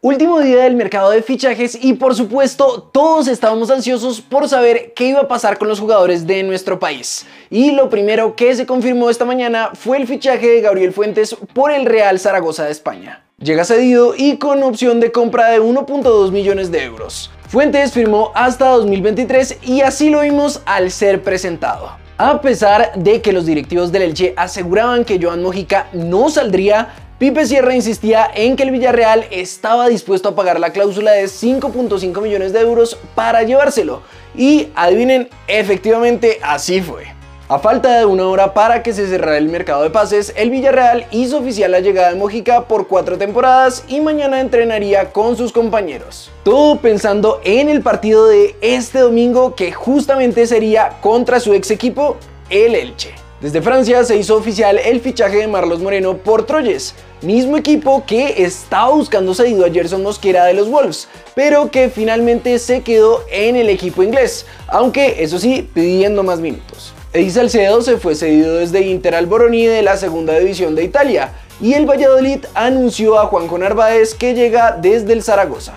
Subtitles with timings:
[0.00, 5.08] Último día del mercado de fichajes y por supuesto todos estábamos ansiosos por saber qué
[5.08, 7.26] iba a pasar con los jugadores de nuestro país.
[7.50, 11.72] Y lo primero que se confirmó esta mañana fue el fichaje de Gabriel Fuentes por
[11.72, 13.24] el Real Zaragoza de España.
[13.42, 17.32] Llega cedido y con opción de compra de 1.2 millones de euros.
[17.48, 21.90] Fuentes firmó hasta 2023 y así lo vimos al ser presentado.
[22.18, 26.88] A pesar de que los directivos del Elche aseguraban que Joan Mojica no saldría,
[27.18, 32.22] Pipe Sierra insistía en que el Villarreal estaba dispuesto a pagar la cláusula de 5.5
[32.22, 34.02] millones de euros para llevárselo.
[34.36, 37.06] Y adivinen, efectivamente así fue.
[37.48, 41.06] A falta de una hora para que se cerrara el mercado de pases, el Villarreal
[41.10, 46.30] hizo oficial la llegada de Mojica por cuatro temporadas y mañana entrenaría con sus compañeros.
[46.44, 52.16] Todo pensando en el partido de este domingo que justamente sería contra su ex equipo,
[52.48, 53.27] el Elche.
[53.40, 58.42] Desde Francia se hizo oficial el fichaje de Marlos Moreno por Troyes, mismo equipo que
[58.42, 61.06] estaba buscando cedido a Gerson Mosquera de los Wolves,
[61.36, 66.92] pero que finalmente se quedó en el equipo inglés, aunque eso sí, pidiendo más minutos.
[67.12, 71.32] Eddie Salcedo se fue cedido desde Inter al Boroni de la segunda división de Italia,
[71.60, 75.74] y el Valladolid anunció a Juanjo Narváez que llega desde el Zaragoza.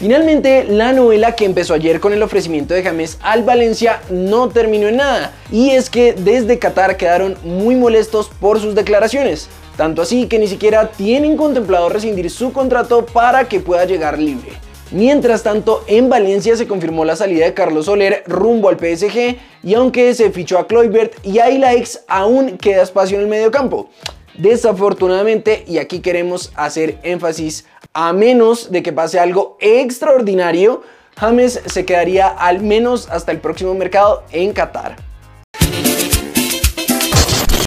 [0.00, 4.88] Finalmente, la novela que empezó ayer con el ofrecimiento de James al Valencia no terminó
[4.88, 10.24] en nada, y es que desde Qatar quedaron muy molestos por sus declaraciones, tanto así
[10.24, 14.52] que ni siquiera tienen contemplado rescindir su contrato para que pueda llegar libre.
[14.90, 19.74] Mientras tanto, en Valencia se confirmó la salida de Carlos Soler rumbo al PSG y
[19.74, 23.90] aunque se fichó a Kloibert y a Ilaix, aún queda espacio en el medio campo.
[24.38, 30.82] Desafortunadamente, y aquí queremos hacer énfasis, a menos de que pase algo extraordinario,
[31.16, 35.09] James se quedaría al menos hasta el próximo mercado en Qatar.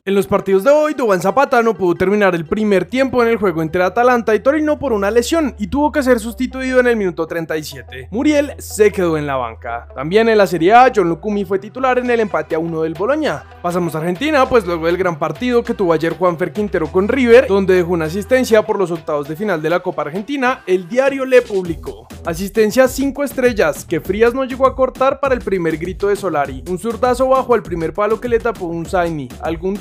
[0.05, 3.37] En los partidos de hoy, Duván Zapata no pudo terminar el primer tiempo en el
[3.37, 6.97] juego entre Atalanta y Torino por una lesión y tuvo que ser sustituido en el
[6.97, 8.09] minuto 37.
[8.11, 9.87] Muriel se quedó en la banca.
[9.95, 12.95] También en la Serie A, John Lukumi fue titular en el empate a uno del
[12.95, 13.45] Boloña.
[13.61, 17.47] Pasamos a Argentina, pues luego del gran partido que tuvo ayer Juanfer Quintero con River,
[17.47, 21.23] donde dejó una asistencia por los octavos de final de la Copa Argentina, el diario
[21.23, 22.09] le publicó.
[22.25, 26.61] Asistencia 5 estrellas, que Frías no llegó a cortar para el primer grito de Solari.
[26.69, 29.77] Un zurdazo bajo al primer palo que le tapó un Zaini, algún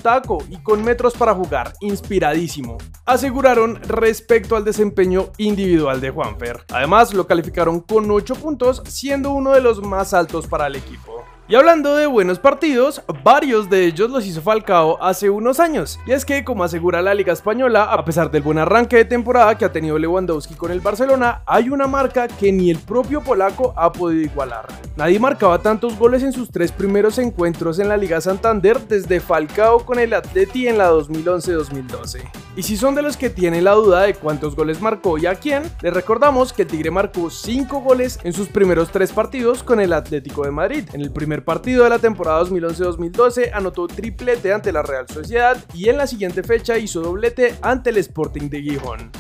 [0.51, 2.77] y con metros para jugar, inspiradísimo.
[3.07, 6.65] Aseguraron respecto al desempeño individual de Juanfer.
[6.71, 11.12] Además, lo calificaron con 8 puntos, siendo uno de los más altos para el equipo.
[11.53, 16.01] Y hablando de buenos partidos, varios de ellos los hizo Falcao hace unos años.
[16.07, 19.59] Y es que, como asegura la Liga Española, a pesar del buen arranque de temporada
[19.59, 23.75] que ha tenido Lewandowski con el Barcelona, hay una marca que ni el propio polaco
[23.77, 24.67] ha podido igualar.
[24.97, 29.85] Nadie marcaba tantos goles en sus tres primeros encuentros en la Liga Santander desde Falcao
[29.85, 32.31] con el Atleti en la 2011-2012.
[32.55, 35.35] Y si son de los que tienen la duda de cuántos goles marcó y a
[35.35, 39.81] quién, les recordamos que el Tigre marcó 5 goles en sus primeros tres partidos con
[39.81, 40.85] el Atlético de Madrid.
[40.93, 45.89] En el primer partido de la temporada 2011-2012 anotó triplete ante la Real Sociedad y
[45.89, 49.11] en la siguiente fecha hizo doblete ante el Sporting de Gijón.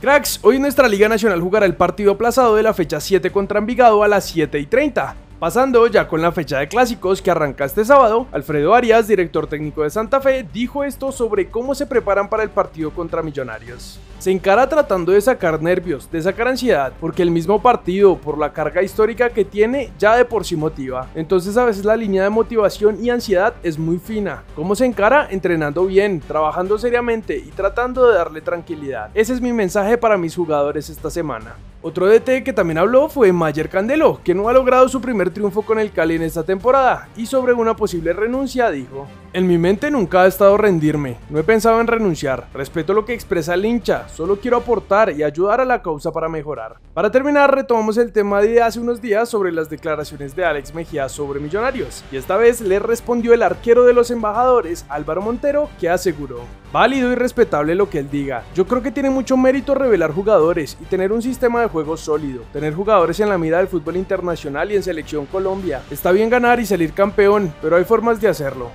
[0.00, 4.02] Cracks, hoy nuestra Liga Nacional jugará el partido aplazado de la fecha 7 contra Envigado
[4.02, 5.16] a las 7 y 30.
[5.38, 9.84] Pasando ya con la fecha de clásicos que arranca este sábado, Alfredo Arias, director técnico
[9.84, 14.00] de Santa Fe, dijo esto sobre cómo se preparan para el partido contra Millonarios.
[14.18, 18.52] Se encara tratando de sacar nervios, de sacar ansiedad, porque el mismo partido, por la
[18.52, 21.06] carga histórica que tiene, ya de por sí motiva.
[21.14, 24.42] Entonces a veces la línea de motivación y ansiedad es muy fina.
[24.56, 25.28] ¿Cómo se encara?
[25.30, 29.10] Entrenando bien, trabajando seriamente y tratando de darle tranquilidad.
[29.14, 31.54] Ese es mi mensaje para mis jugadores esta semana.
[31.80, 35.62] Otro DT que también habló fue Mayer Candelo, que no ha logrado su primer triunfo
[35.62, 39.90] con el Cali en esta temporada, y sobre una posible renuncia dijo, en mi mente
[39.90, 44.08] nunca ha estado rendirme, no he pensado en renunciar, respeto lo que expresa el hincha,
[44.08, 46.76] solo quiero aportar y ayudar a la causa para mejorar.
[46.94, 51.08] Para terminar, retomamos el tema de hace unos días sobre las declaraciones de Alex Mejía
[51.08, 55.88] sobre Millonarios, y esta vez le respondió el arquero de los embajadores, Álvaro Montero, que
[55.88, 56.40] aseguró,
[56.72, 60.76] válido y respetable lo que él diga, yo creo que tiene mucho mérito revelar jugadores
[60.80, 64.72] y tener un sistema de juego sólido, tener jugadores en la mira del fútbol internacional
[64.72, 65.82] y en selección Colombia.
[65.90, 68.70] Está bien ganar y salir campeón, pero hay formas de hacerlo.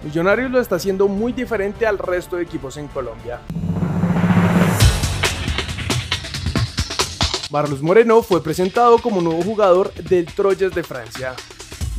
[0.49, 3.39] Lo está haciendo muy diferente al resto de equipos en Colombia.
[7.49, 11.33] Marlos Moreno fue presentado como nuevo jugador del Troyes de Francia.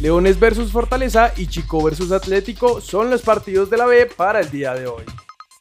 [0.00, 4.50] Leones versus Fortaleza y Chico versus Atlético son los partidos de la B para el
[4.50, 5.04] día de hoy.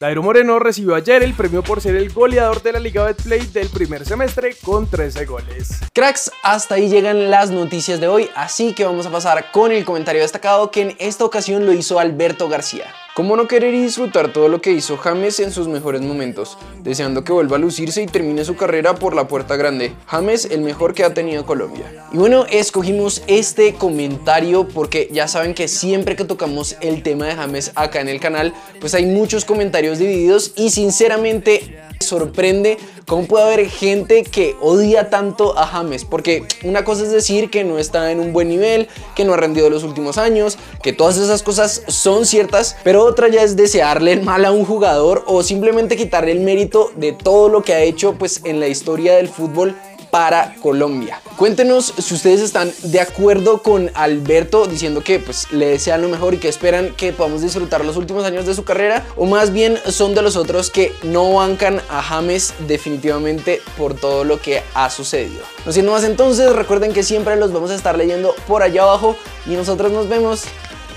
[0.04, 3.70] Dairo Moreno recibió ayer el premio por ser el goleador de la Liga Betplay del
[3.70, 5.80] primer semestre con 13 goles.
[5.94, 9.86] Cracks, hasta ahí llegan las noticias de hoy, así que vamos a pasar con el
[9.86, 12.94] comentario destacado que en esta ocasión lo hizo Alberto García.
[13.16, 16.58] ¿Cómo no querer y disfrutar todo lo que hizo James en sus mejores momentos?
[16.82, 19.94] Deseando que vuelva a lucirse y termine su carrera por la puerta grande.
[20.08, 22.08] James, el mejor que ha tenido Colombia.
[22.12, 27.36] Y bueno, escogimos este comentario porque ya saben que siempre que tocamos el tema de
[27.36, 28.52] James acá en el canal,
[28.82, 32.78] pues hay muchos comentarios divididos y sinceramente sorprende
[33.08, 37.64] cómo puede haber gente que odia tanto a James, porque una cosa es decir que
[37.64, 41.18] no está en un buen nivel, que no ha rendido los últimos años, que todas
[41.18, 45.44] esas cosas son ciertas, pero otra ya es desearle el mal a un jugador o
[45.44, 49.30] simplemente quitarle el mérito de todo lo que ha hecho pues en la historia del
[49.30, 49.76] fútbol
[50.14, 51.20] para Colombia.
[51.38, 56.36] Cuéntenos si ustedes están de acuerdo con Alberto diciendo que pues le desean lo mejor
[56.36, 59.80] y que esperan que podamos disfrutar los últimos años de su carrera o más bien
[59.88, 64.92] son de los otros que no bancan a James definitivamente por todo lo que ha
[64.92, 65.42] sucedido.
[65.66, 69.16] No siendo más entonces, recuerden que siempre los vamos a estar leyendo por allá abajo
[69.48, 70.44] y nosotros nos vemos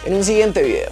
[0.04, 0.90] en un siguiente video.